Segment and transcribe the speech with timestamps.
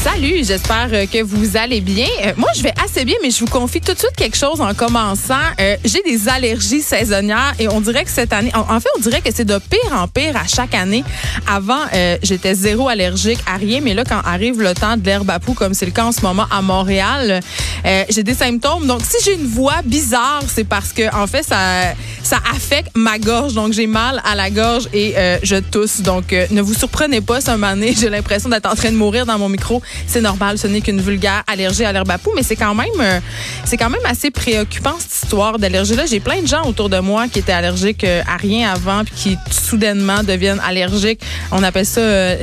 [0.00, 2.06] Salut, j'espère euh, que vous allez bien.
[2.24, 4.60] Euh, moi, je vais assez bien, mais je vous confie tout de suite quelque chose
[4.60, 5.34] en commençant.
[5.60, 9.20] Euh, J'ai des allergies saisonnières et on dirait que cette année, en, fait, on dirait
[9.20, 11.04] que c'est de pire en pire à chaque année.
[11.46, 11.80] Avant,
[12.22, 15.54] j'étais zéro allergique à rien, mais là, quand arrive le temps de l'herbe à poux,
[15.54, 17.40] comme c'est le cas en ce moment à Montréal,
[17.84, 18.86] j'ai des symptômes.
[18.86, 23.18] Donc, si j'ai une voix bizarre, c'est parce que, en fait, ça, ça affecte ma
[23.18, 23.54] gorge.
[23.54, 26.00] Donc, j'ai mal à la gorge et je tousse.
[26.00, 29.38] Donc, ne vous surprenez pas, ce moment j'ai l'impression d'être en train de mourir dans
[29.38, 29.81] mon micro.
[30.06, 32.88] C'est normal, ce n'est qu'une vulgaire allergie à l'herbe à poux, mais c'est quand même,
[33.00, 33.20] euh,
[33.64, 36.06] c'est quand même assez préoccupant cette histoire d'allergie-là.
[36.06, 39.14] J'ai plein de gens autour de moi qui étaient allergiques euh, à rien avant, puis
[39.14, 41.20] qui soudainement deviennent allergiques.
[41.50, 42.36] On appelle ça euh,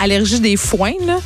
[0.00, 1.18] l'allergie des foins, là.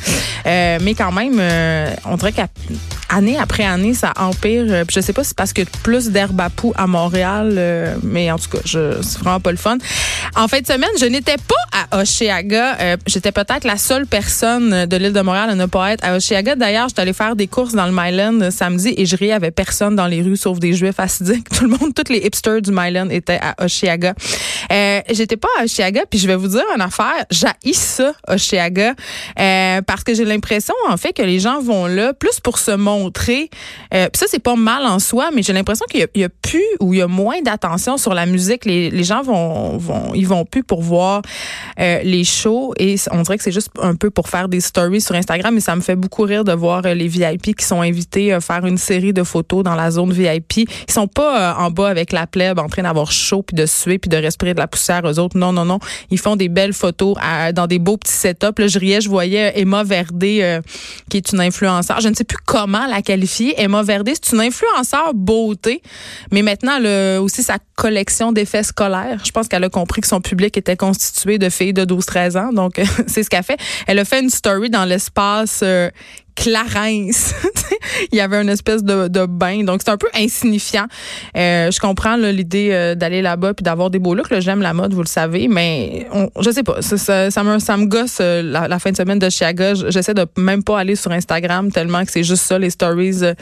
[0.45, 4.65] Euh, mais quand même, euh, on dirait qu'année après année, ça empire.
[4.69, 7.95] Euh, je sais pas si c'est parce que plus d'herbe à poux à Montréal, euh,
[8.03, 9.77] mais en tout cas, je, c'est vraiment pas le fun.
[10.35, 12.77] En fin de semaine, je n'étais pas à Oshéaga.
[12.79, 16.15] Euh, J'étais peut-être la seule personne de l'île de Montréal à ne pas être à
[16.15, 16.55] Oshéaga.
[16.55, 19.51] D'ailleurs, j'étais allée faire des courses dans le Myland samedi et je riais, il avait
[19.51, 21.49] personne dans les rues sauf des juifs assidiques.
[21.57, 24.13] Tout le monde, tous les hipsters du Myland étaient à Oshéaga.
[24.71, 27.25] Euh, J'étais pas à Oshéaga, puis je vais vous dire une affaire.
[27.29, 28.93] J'haïs ça, Oshéaga,
[29.39, 32.71] euh, parce que j'ai l'impression, en fait, que les gens vont là plus pour se
[32.71, 33.49] montrer.
[33.93, 36.29] Euh, puis ça, c'est pas mal en soi, mais j'ai l'impression qu'il y, y a
[36.29, 38.65] plus ou il y a moins d'attention sur la musique.
[38.65, 41.21] Les, les gens vont, vont, ils vont plus pour voir
[41.79, 45.01] euh, les shows et on dirait que c'est juste un peu pour faire des stories
[45.01, 47.81] sur Instagram, mais ça me fait beaucoup rire de voir euh, les VIP qui sont
[47.81, 50.57] invités à faire une série de photos dans la zone VIP.
[50.57, 53.65] Ils sont pas euh, en bas avec la plèbe en train d'avoir chaud puis de
[53.65, 55.37] suer puis de respirer la poussière eux autres.
[55.37, 55.79] Non, non, non.
[56.11, 57.15] Ils font des belles photos
[57.53, 58.57] dans des beaux petits setups.
[58.57, 60.61] Là, je riais, je voyais Emma Verdé, euh,
[61.09, 61.99] qui est une influenceur.
[61.99, 63.59] Je ne sais plus comment la qualifier.
[63.59, 65.81] Emma Verdé, c'est une influenceur beauté,
[66.31, 69.21] mais maintenant, elle a aussi sa collection d'effets scolaires.
[69.25, 72.53] Je pense qu'elle a compris que son public était constitué de filles de 12-13 ans.
[72.53, 73.59] Donc, c'est ce qu'elle fait.
[73.87, 75.89] Elle a fait une story dans l'espace euh,
[76.35, 77.33] Clarence.
[78.11, 79.63] Il y avait une espèce de, de bain.
[79.63, 80.85] Donc, c'est un peu insignifiant.
[81.37, 84.33] Euh, je comprends l'idée euh, d'aller là-bas puis d'avoir des beaux looks.
[84.39, 86.81] J'aime la mode, vous le savez, mais on, je sais pas.
[86.81, 90.13] Ça, ça, ça me, ça me gosse euh, la, la fin de semaine de J'essaie
[90.13, 93.23] de même pas aller sur Instagram tellement que c'est juste ça, les stories.
[93.23, 93.33] euh,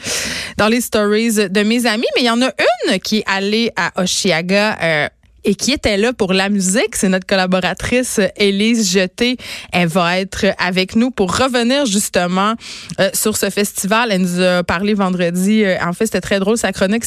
[0.56, 2.06] dans les stories de mes amis.
[2.16, 2.50] Mais il y en a
[2.86, 4.78] une qui est allée à Oshiaga.
[4.82, 5.08] euh,
[5.44, 9.36] et qui était là pour la musique, c'est notre collaboratrice Élise Jeté.
[9.72, 12.54] Elle va être avec nous pour revenir justement
[13.00, 14.12] euh, sur ce festival.
[14.12, 15.64] Elle nous a parlé vendredi.
[15.64, 17.04] Euh, en fait, c'était très drôle sa chronique.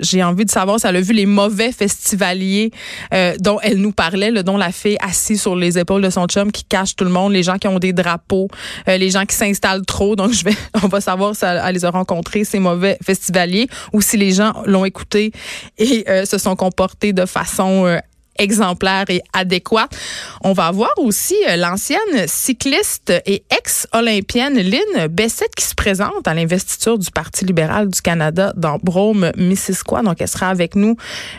[0.00, 2.70] J'ai envie de savoir si elle a vu les mauvais festivaliers
[3.12, 6.26] euh, dont elle nous parlait, là, dont la fille assise sur les épaules de son
[6.26, 8.48] chum qui cache tout le monde, les gens qui ont des drapeaux,
[8.88, 10.16] euh, les gens qui s'installent trop.
[10.16, 13.68] Donc, je vais, on va savoir si elle, elle les a rencontrés ces mauvais festivaliers
[13.92, 15.32] ou si les gens l'ont écouté
[15.78, 17.98] et euh, se sont comportés de façon euh,
[18.38, 19.96] exemplaire et adéquate.
[20.42, 26.34] On va voir aussi euh, l'ancienne cycliste et ex-olympienne Lynn Bessette qui se présente à
[26.34, 30.02] l'investiture du Parti libéral du Canada dans Brome, Missisquoi.
[30.02, 30.96] Donc, elle sera avec nous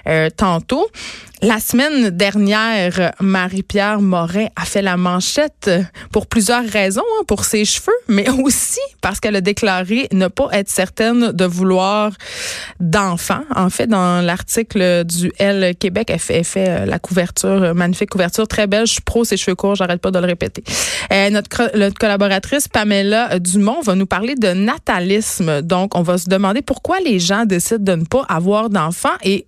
[0.07, 0.87] euh, tantôt.
[1.43, 5.69] La semaine dernière, Marie-Pierre Morin a fait la manchette
[6.11, 10.49] pour plusieurs raisons, hein, pour ses cheveux, mais aussi parce qu'elle a déclaré ne pas
[10.53, 12.11] être certaine de vouloir
[12.79, 13.43] d'enfants.
[13.55, 18.47] En fait, dans l'article du L Québec, elle fait, euh, la couverture, euh, magnifique couverture,
[18.47, 18.87] très belle.
[18.87, 20.63] Je suis pro ses cheveux courts, j'arrête pas de le répéter.
[21.13, 25.61] Euh, notre, notre collaboratrice Pamela Dumont va nous parler de natalisme.
[25.61, 29.45] Donc, on va se demander pourquoi les gens décident de ne pas avoir d'enfants et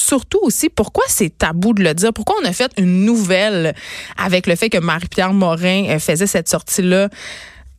[0.00, 2.12] surtout aussi pourquoi c'est tabou de le dire?
[2.12, 3.74] Pourquoi on a fait une nouvelle
[4.16, 7.08] avec le fait que Marie-Pierre Morin euh, faisait cette sortie-là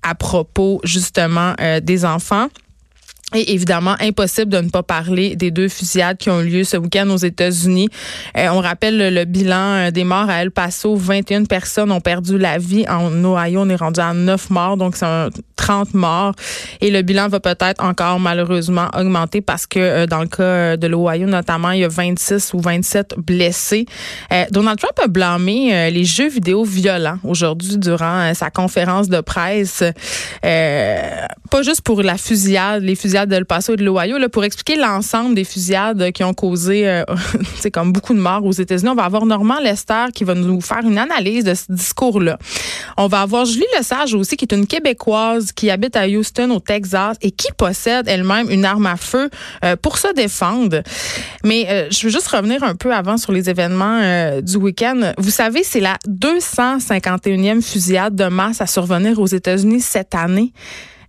[0.03, 2.47] à propos justement euh, des enfants?
[3.33, 6.75] Et évidemment, impossible de ne pas parler des deux fusillades qui ont eu lieu ce
[6.75, 7.87] week-end aux États-Unis.
[8.37, 10.95] Euh, on rappelle le, bilan euh, des morts à El Paso.
[10.95, 12.83] 21 personnes ont perdu la vie.
[12.89, 16.33] En Ohio, on est rendu à 9 morts, donc c'est 30 morts.
[16.81, 20.87] Et le bilan va peut-être encore malheureusement augmenter parce que euh, dans le cas de
[20.87, 23.85] l'Ohio notamment, il y a 26 ou 27 blessés.
[24.51, 29.83] Donald Trump a blâmé les jeux vidéo violents aujourd'hui durant sa conférence de presse.
[30.41, 34.75] pas juste pour la fusillade, les fusillades de El Paso et de l'Ohio, pour expliquer
[34.75, 37.03] l'ensemble des fusillades qui ont causé, euh,
[37.73, 38.89] comme beaucoup de morts aux États-Unis.
[38.89, 42.37] On va avoir Normand Lester qui va nous faire une analyse de ce discours-là.
[42.97, 46.59] On va avoir Julie Lesage aussi, qui est une Québécoise qui habite à Houston, au
[46.59, 49.29] Texas, et qui possède elle-même une arme à feu
[49.63, 50.81] euh, pour se défendre.
[51.43, 55.13] Mais euh, je veux juste revenir un peu avant sur les événements euh, du week-end.
[55.17, 60.53] Vous savez, c'est la 251e fusillade de masse à survenir aux États-Unis cette année.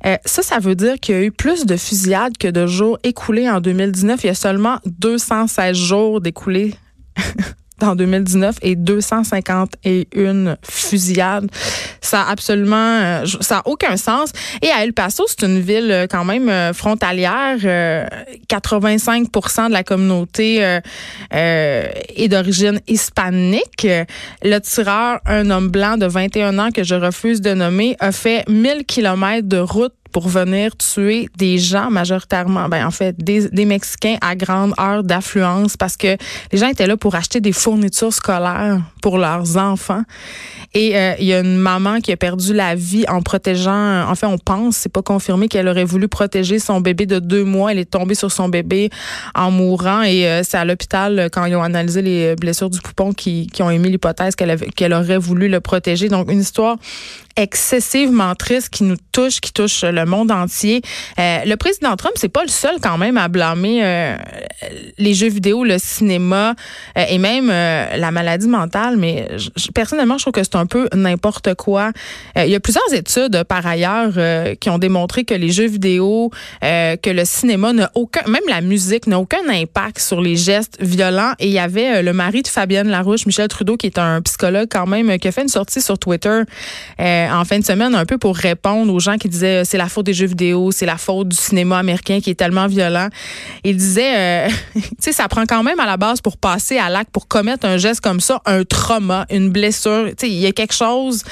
[0.04, 2.99] Euh, ça, ça veut dire qu'il y a eu plus de fusillades que de jours
[3.02, 4.25] écoulés en 2019.
[4.25, 6.75] Il y a seulement 216 jours d'écoulés.
[7.81, 11.49] en 2019 et 251 fusillades.
[12.01, 14.33] Ça a absolument, euh, ça a aucun sens.
[14.61, 17.57] Et à El Paso, c'est une ville euh, quand même frontalière.
[17.59, 20.81] 85% de la communauté
[21.31, 23.87] est d'origine hispanique.
[24.43, 28.45] Le tireur, un homme blanc de 21 ans que je refuse de nommer, a fait
[28.49, 33.64] 1000 kilomètres de route pour venir tuer des gens majoritairement, ben en fait des, des
[33.64, 36.17] Mexicains à grande heure d'affluence parce que
[36.53, 40.02] les gens étaient là pour acheter des fournitures scolaires pour leurs enfants.
[40.72, 44.08] Et euh, il y a une maman qui a perdu la vie en protégeant.
[44.08, 47.44] En fait, on pense, c'est pas confirmé qu'elle aurait voulu protéger son bébé de deux
[47.44, 47.72] mois.
[47.72, 48.88] Elle est tombée sur son bébé
[49.34, 53.12] en mourant et euh, c'est à l'hôpital quand ils ont analysé les blessures du poupon
[53.12, 56.08] qui, ont émis l'hypothèse qu'elle aurait voulu le protéger.
[56.08, 56.78] Donc une histoire
[57.37, 60.82] excessivement triste qui nous touche, qui touche le monde entier.
[61.19, 64.16] Euh, le président Trump, c'est pas le seul quand même à blâmer euh,
[64.99, 66.54] les jeux vidéo, le cinéma
[66.96, 68.92] euh, et même la maladie mentale.
[68.97, 69.29] Mais
[69.75, 71.93] personnellement, je trouve que c'est un peu n'importe quoi.
[72.37, 74.12] il y a plusieurs études par ailleurs
[74.59, 76.31] qui ont démontré que les jeux vidéo,
[76.61, 81.33] que le cinéma n'a aucun, même la musique n'a aucun impact sur les gestes violents.
[81.39, 84.69] Et il y avait le mari de Fabienne Larouche, Michel Trudeau, qui est un psychologue
[84.71, 86.43] quand même, qui a fait une sortie sur Twitter.
[87.00, 89.79] Euh, en fin de semaine un peu pour répondre aux gens qui disaient euh, c'est
[89.79, 93.09] la faute des jeux vidéo, c'est la faute du cinéma américain qui est tellement violent.
[93.65, 96.91] Il disait, euh, tu sais, ça prend quand même à la base pour passer à
[96.91, 100.08] l'acte, pour commettre un geste comme ça, un trauma, une blessure.
[100.08, 101.23] Tu sais, il y a quelque chose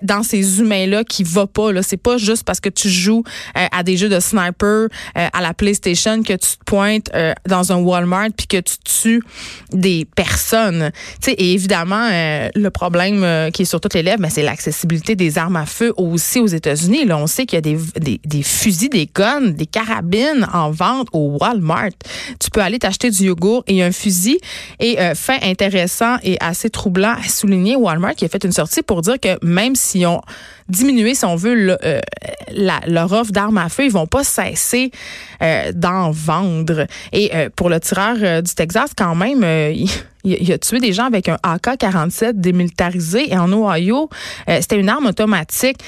[0.00, 1.70] dans ces humains-là qui va pas.
[1.70, 3.24] Là, c'est pas juste parce que tu joues
[3.54, 7.10] à des jeux de sniper à la PlayStation que tu te pointes
[7.46, 9.22] dans un Walmart puis que tu tues
[9.70, 10.90] des personnes.
[11.20, 15.14] Tu sais, et évidemment, le problème qui est sur toutes les lèvres, mais c'est l'accessibilité
[15.14, 17.04] des armes à feu aussi aux États-Unis.
[17.04, 20.70] Là, on sait qu'il y a des, des, des, fusils, des guns, des carabines en
[20.70, 21.90] vente au Walmart.
[22.40, 24.38] Tu peux aller t'acheter du yogourt et un fusil.
[24.80, 28.82] Et euh, fait intéressant et assez troublant à souligner, Walmart qui a fait une sortie
[28.82, 30.20] pour dire que même si on
[30.68, 32.00] diminué, si on veut, euh,
[32.52, 34.92] la, leur offre d'armes à feu, ils vont pas cesser
[35.42, 36.86] euh, d'en vendre.
[37.12, 39.42] Et euh, pour le tireur du Texas, quand même,
[39.74, 39.90] il,
[40.24, 43.32] il, a tué des gens avec un AK-47 démilitarisé.
[43.32, 44.08] Et en Ohio,
[44.46, 45.78] c'était une arme automatique.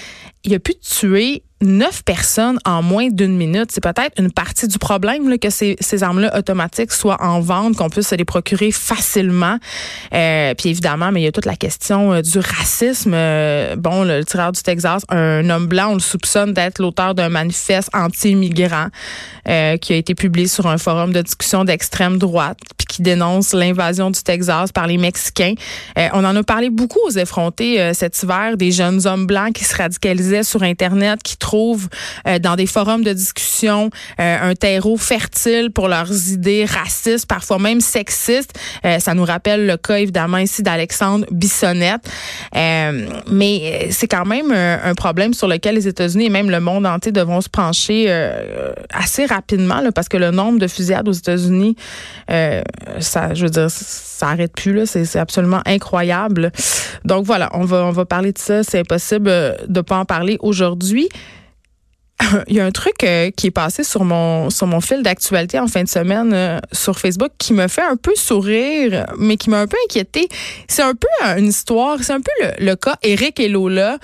[0.44, 3.70] Il a pu tuer neuf personnes en moins d'une minute.
[3.72, 7.76] C'est peut-être une partie du problème là, que ces, ces armes-là automatiques soient en vente,
[7.76, 9.58] qu'on puisse se les procurer facilement.
[10.12, 13.12] Euh, puis évidemment, mais il y a toute la question euh, du racisme.
[13.14, 17.30] Euh, bon, le, tireur du Texas, un homme blanc, on le soupçonne d'être l'auteur d'un
[17.30, 18.88] manifeste anti-immigrant
[19.48, 23.54] euh, qui a été publié sur un forum de discussion d'extrême droite, puis qui dénonce
[23.54, 25.54] l'invasion du Texas par les Mexicains.
[26.12, 29.76] on en a parlé beaucoup aux effrontés cet hiver, des jeunes hommes blancs qui se
[29.76, 31.46] radicalisaient sur Internet, qui trouvent
[32.26, 37.58] euh, dans des forums de discussion euh, un terreau fertile pour leurs idées racistes, parfois
[37.58, 38.52] même sexistes.
[38.84, 42.08] Euh, ça nous rappelle le cas évidemment ici d'Alexandre Bissonnette.
[42.54, 47.12] mais c'est quand même un, problème sur lequel les États-Unis et même le monde entier
[47.12, 48.10] devront se pencher
[48.90, 51.76] assez rapidement parce que le nombre de fusillades aux États-Unis,
[52.28, 54.86] ça, je veux dire, ça arrête plus là.
[54.86, 56.50] C'est absolument incroyable.
[57.04, 58.62] Donc voilà, on va on va parler de ça.
[58.62, 59.30] C'est impossible
[59.68, 61.08] de pas en parler aujourd'hui.
[62.48, 65.58] il y a un truc euh, qui est passé sur mon sur mon fil d'actualité
[65.58, 69.50] en fin de semaine euh, sur Facebook qui me fait un peu sourire, mais qui
[69.50, 70.28] m'a un peu inquiété.
[70.68, 71.08] C'est un peu
[71.38, 73.98] une histoire, c'est un peu le, le cas Eric et Lola,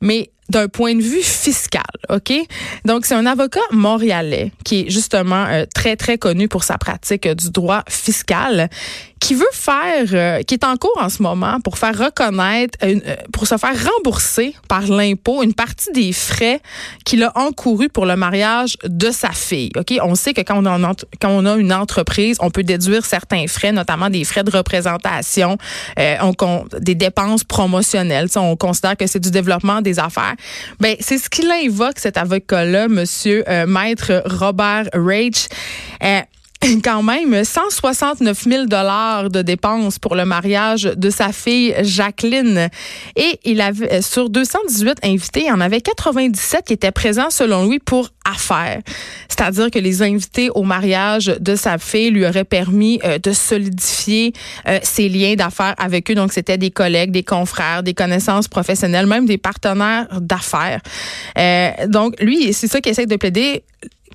[0.00, 2.32] mais d'un point de vue fiscal, OK?
[2.84, 7.28] Donc, c'est un avocat montréalais qui est justement euh, très, très connu pour sa pratique
[7.28, 8.68] du droit fiscal
[9.20, 12.98] qui veut faire, euh, qui est en cours en ce moment pour faire reconnaître, euh,
[13.32, 16.60] pour se faire rembourser par l'impôt une partie des frais
[17.04, 19.70] qu'il a encourus pour le mariage de sa fille.
[19.76, 23.04] Ok, on sait que quand on a, quand on a une entreprise, on peut déduire
[23.04, 25.58] certains frais, notamment des frais de représentation,
[25.98, 28.28] euh, on, des dépenses promotionnelles.
[28.36, 30.34] on considère que c'est du développement des affaires.
[30.80, 35.48] Ben c'est ce qu'il invoque cet avocat-là, Monsieur Maître Robert Rage.
[36.84, 42.68] quand même 169 000 dollars de dépenses pour le mariage de sa fille Jacqueline.
[43.16, 47.30] Et il avait euh, sur 218 invités, il y en avait 97 qui étaient présents
[47.30, 48.80] selon lui pour affaires.
[49.28, 54.32] C'est-à-dire que les invités au mariage de sa fille lui auraient permis euh, de solidifier
[54.66, 56.14] euh, ses liens d'affaires avec eux.
[56.14, 60.80] Donc c'était des collègues, des confrères, des connaissances professionnelles, même des partenaires d'affaires.
[61.86, 63.62] donc lui, c'est ça qu'il essaie de plaider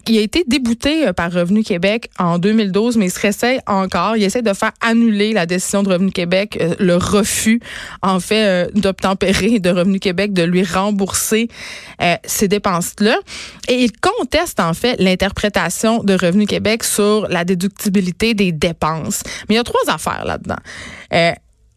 [0.08, 4.18] il a été débouté euh, par Revenu Québec en 2012, mais il se réessaye encore.
[4.18, 7.62] Il essaie de faire annuler la décision de Revenu Québec, euh, le refus,
[8.02, 11.48] en fait, euh, d'obtempérer de Revenu Québec de lui rembourser
[12.26, 13.18] ces dépenses-là.
[13.70, 19.24] Et il conteste, en fait, l'interprétation de Revenu Québec sur la déductibilité des dépenses.
[19.48, 20.58] Mais il y a trois affaires là-dedans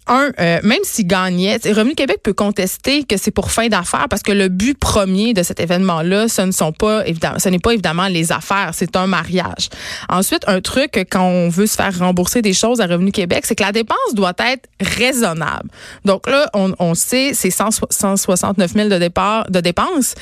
[0.08, 4.22] un, euh, même s'il gagnait, Revenu Québec peut contester que c'est pour fin d'affaires parce
[4.22, 7.72] que le but premier de cet événement-là, ce ne sont pas évidemment, ce n'est pas
[7.72, 9.68] évidemment les affaires, c'est un mariage.
[10.08, 13.56] Ensuite, un truc quand on veut se faire rembourser des choses à Revenu Québec, c'est
[13.56, 15.68] que la dépense doit être raisonnable.
[16.04, 20.14] Donc là, on, on sait, c'est 169 000 de départ, de dépenses.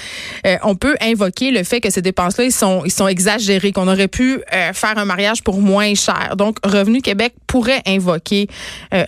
[0.46, 3.88] Euh, on peut invoquer le fait que ces dépenses-là, ils sont, ils sont exagérés, qu'on
[3.88, 6.36] aurait pu euh, faire un mariage pour moins cher.
[6.36, 8.48] Donc, Revenu Québec pourrait invoquer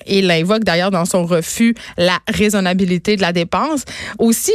[0.06, 3.85] et l'invoque d'ailleurs dans son refus la raisonnabilité de la dépense.
[4.18, 4.52] Aussi,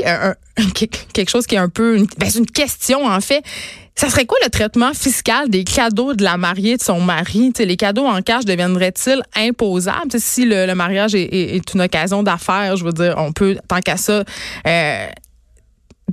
[1.13, 3.43] quelque chose qui est un peu une, ben, une question en fait.
[3.93, 7.51] Ça serait quoi le traitement fiscal des cadeaux de la mariée de son mari?
[7.59, 10.11] les cadeaux en cash deviendraient-ils imposables?
[10.17, 14.23] si le, mariage est, une occasion d'affaires, je veux dire, on peut, tant qu'à ça,
[14.65, 15.07] euh,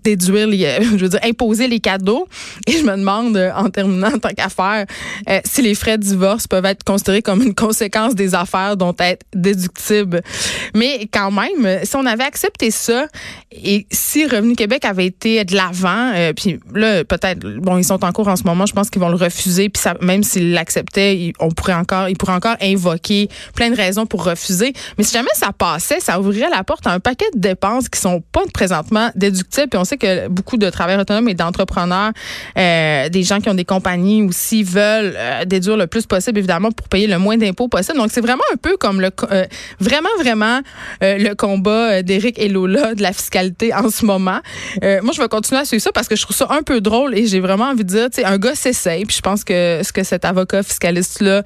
[0.03, 0.49] déduire,
[0.83, 2.27] je veux dire, imposer les cadeaux.
[2.67, 4.87] Et je me demande, euh, en terminant, en tant qu'affaire,
[5.29, 8.95] euh, si les frais de divorce peuvent être considérés comme une conséquence des affaires dont
[8.99, 10.23] être déductibles.
[10.75, 13.07] Mais quand même, si on avait accepté ça
[13.51, 18.05] et si Revenu Québec avait été de l'avant, euh, puis là, peut-être, bon, ils sont
[18.05, 21.33] en cours en ce moment, je pense qu'ils vont le refuser, puis même s'ils l'acceptaient,
[21.41, 24.73] on pourrait encore, ils pourraient encore invoquer plein de raisons pour refuser.
[24.97, 28.01] Mais si jamais ça passait, ça ouvrirait la porte à un paquet de dépenses qui
[28.01, 32.13] sont pas présentement déductibles, puis on sait que beaucoup de travailleurs autonomes et d'entrepreneurs,
[32.57, 36.71] euh, des gens qui ont des compagnies aussi veulent euh, déduire le plus possible, évidemment,
[36.71, 37.99] pour payer le moins d'impôts possible.
[37.99, 39.45] Donc, c'est vraiment un peu comme le, euh,
[39.81, 40.61] vraiment, vraiment
[41.01, 44.41] le combat d'Éric et Lola de la fiscalité en ce moment.
[44.83, 47.17] moi, je vais continuer à suivre ça parce que je trouve ça un peu drôle
[47.17, 49.05] et j'ai vraiment envie de dire, tu sais, un gars s'essaye.
[49.05, 51.43] Puis je pense que ce que cet avocat fiscaliste-là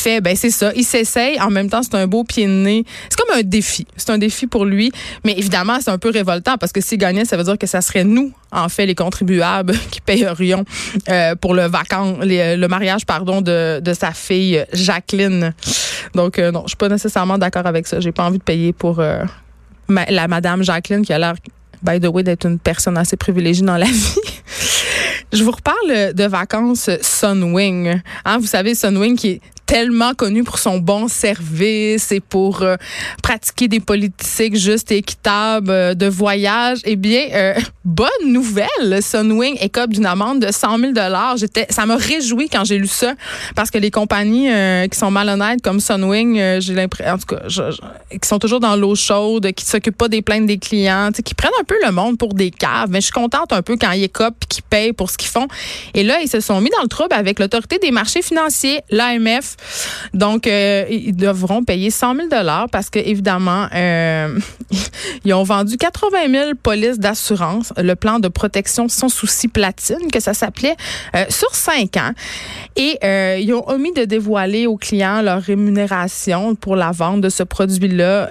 [0.00, 0.72] fait, ben c'est ça.
[0.74, 1.40] Il s'essaye.
[1.40, 2.84] En même temps, c'est un beau pied de nez.
[3.08, 3.86] C'est comme un défi.
[3.96, 4.92] C'est un défi pour lui.
[5.24, 7.80] Mais évidemment, c'est un peu révoltant parce que s'il gagnait, ça veut dire que ça
[7.80, 10.64] serait nous, en fait, les contribuables qui payerions
[11.08, 15.54] euh, pour le vacan, le mariage, pardon, de, de sa fille Jacqueline.
[16.14, 18.00] Donc, euh, non, je suis pas nécessairement d'accord avec ça.
[18.00, 19.22] J'ai pas envie de payer pour euh,
[19.88, 21.34] la madame Jacqueline qui a l'air,
[21.82, 24.20] by the way, d'être une personne assez privilégiée dans la vie.
[25.32, 28.00] Je vous reparle de vacances Sunwing.
[28.24, 32.74] Hein, vous savez, Sunwing qui est tellement connu pour son bon service et pour euh,
[33.22, 39.58] pratiquer des politiques justes et équitables euh, de voyage, eh bien, euh, bonne nouvelle, Sunwing
[39.60, 40.92] écope d'une amende de 100 000
[41.36, 43.14] J'étais, ça m'a réjoui quand j'ai lu ça
[43.54, 44.48] parce que les compagnies
[44.90, 47.42] qui sont malhonnêtes comme Sunwing, j'ai l'impression, en tout cas,
[48.10, 51.50] qui sont toujours dans l'eau chaude, qui s'occupent pas des plaintes des clients, qui prennent
[51.60, 52.90] un peu le monde pour des caves.
[52.90, 55.30] Mais je suis contente un peu quand ils écopent et qu'ils payent pour ce qu'ils
[55.30, 55.46] font.
[55.94, 59.56] Et là, ils se sont mis dans le trouble avec l'autorité des marchés financiers, l'AMF.
[60.14, 62.28] Donc, euh, ils devront payer 100 000
[62.70, 64.38] parce que évidemment, euh,
[65.24, 70.20] ils ont vendu 80 000 polices d'assurance, le plan de protection sans souci platine que
[70.20, 70.76] ça s'appelait,
[71.14, 72.12] euh, sur cinq ans.
[72.76, 72.98] Et
[73.40, 78.30] ils ont omis de dévoiler aux clients leur rémunération pour la vente de ce produit-là.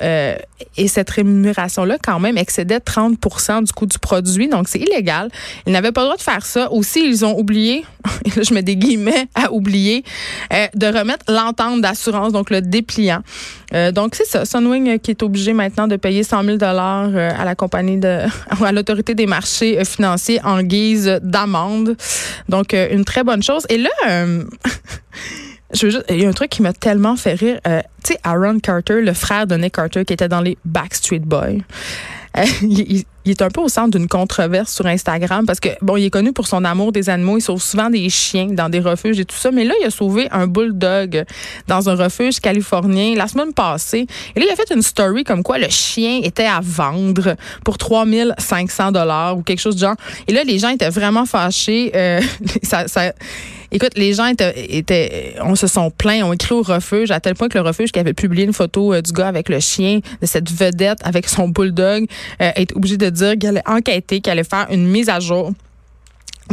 [0.77, 4.47] et cette rémunération-là, quand même, excédait 30% du coût du produit.
[4.47, 5.29] Donc, c'est illégal.
[5.67, 6.71] Ils n'avaient pas le droit de faire ça.
[6.71, 7.85] Aussi, ils ont oublié,
[8.41, 10.03] je mets des guillemets à oublier,
[10.51, 13.21] de remettre l'entente d'assurance, donc le dépliant.
[13.73, 14.45] Euh, donc, c'est ça.
[14.45, 17.97] Sunwing euh, qui est obligé maintenant de payer 100 000 dollars euh, à la compagnie
[17.97, 18.25] de,
[18.63, 21.95] à l'autorité des marchés financiers en guise d'amende.
[22.47, 23.65] Donc, une très bonne chose.
[23.69, 23.89] Et là,
[25.73, 27.59] je veux juste, il y a un truc qui m'a tellement fait rire.
[27.63, 31.59] tu sais, Aaron Carter, le frère de Nick Carter, qui était dans les Backstreet Boys.
[32.61, 36.09] il, est un peu au centre d'une controverse sur Instagram parce que, bon, il est
[36.09, 37.37] connu pour son amour des animaux.
[37.37, 39.51] Il sauve souvent des chiens dans des refuges et tout ça.
[39.51, 41.25] Mais là, il a sauvé un bulldog
[41.67, 44.07] dans un refuge californien la semaine passée.
[44.35, 47.77] Et là, il a fait une story comme quoi le chien était à vendre pour
[47.77, 49.95] 3500 dollars ou quelque chose de genre.
[50.27, 51.91] Et là, les gens étaient vraiment fâchés.
[51.95, 52.21] Euh,
[52.63, 53.13] ça, ça
[53.71, 57.49] Écoute, les gens étaient, on se sont plaints, ont écrit au refuge à tel point
[57.49, 60.25] que le refuge qui avait publié une photo euh, du gars avec le chien, de
[60.25, 62.05] cette vedette avec son bulldog,
[62.41, 65.53] euh, est obligé de dire qu'elle allait enquêter, qu'elle allait faire une mise à jour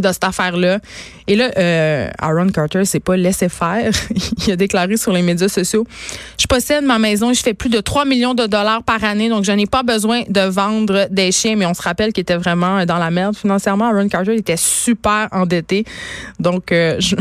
[0.00, 0.80] de cette affaire-là.
[1.26, 3.90] Et là, euh, Aaron Carter s'est pas laissé faire.
[4.46, 5.86] il a déclaré sur les médias sociaux,
[6.38, 9.44] je possède ma maison je fais plus de 3 millions de dollars par année, donc
[9.44, 11.56] je n'ai pas besoin de vendre des chiens.
[11.56, 13.86] Mais on se rappelle qu'il était vraiment dans la merde financièrement.
[13.86, 15.84] Aaron Carter était super endetté.
[16.38, 17.16] Donc, euh, je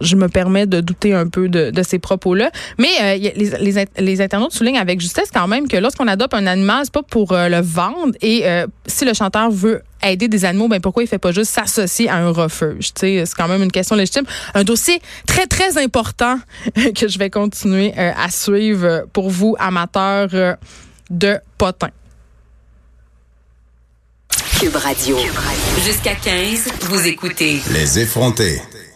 [0.00, 2.50] je, me permets de douter un peu de, ces propos-là.
[2.78, 6.80] Mais euh, les, les, internautes soulignent avec justesse quand même que lorsqu'on adopte un animal,
[6.84, 8.14] c'est pas pour euh, le vendre.
[8.22, 11.50] Et euh, si le chanteur veut aider des animaux, ben pourquoi il fait pas juste
[11.50, 14.24] s'associer à un refuge C'est quand même une question légitime.
[14.54, 16.38] Un dossier très très important
[16.94, 20.56] que je vais continuer à suivre pour vous amateurs
[21.10, 21.90] de potins.
[24.60, 25.18] Cube Radio.
[25.84, 28.60] Jusqu'à 15, vous écoutez Les effrontés.